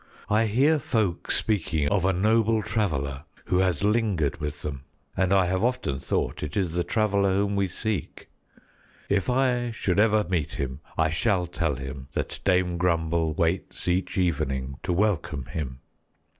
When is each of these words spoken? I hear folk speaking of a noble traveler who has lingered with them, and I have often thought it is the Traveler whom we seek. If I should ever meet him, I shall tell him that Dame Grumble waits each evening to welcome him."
I 0.31 0.47
hear 0.47 0.79
folk 0.79 1.29
speaking 1.29 1.87
of 1.89 2.05
a 2.05 2.11
noble 2.11 2.63
traveler 2.63 3.23
who 3.45 3.59
has 3.59 3.83
lingered 3.83 4.37
with 4.37 4.63
them, 4.63 4.83
and 5.15 5.31
I 5.31 5.45
have 5.45 5.63
often 5.63 5.99
thought 5.99 6.41
it 6.41 6.57
is 6.57 6.73
the 6.73 6.83
Traveler 6.83 7.35
whom 7.35 7.55
we 7.55 7.67
seek. 7.67 8.27
If 9.09 9.29
I 9.29 9.69
should 9.69 9.99
ever 9.99 10.25
meet 10.27 10.53
him, 10.53 10.79
I 10.97 11.11
shall 11.11 11.45
tell 11.45 11.75
him 11.75 12.07
that 12.13 12.39
Dame 12.43 12.79
Grumble 12.79 13.35
waits 13.35 13.87
each 13.87 14.17
evening 14.17 14.79
to 14.81 14.91
welcome 14.91 15.45
him." 15.45 15.81